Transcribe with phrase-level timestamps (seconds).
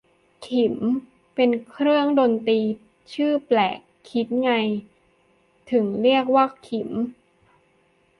[0.47, 0.75] ขิม
[1.35, 2.59] เป็นเครื่องดนตรี
[3.13, 3.79] ชื่อแปลก
[4.11, 4.51] คิดไง
[5.71, 6.89] ถึงเรียกว่าขิม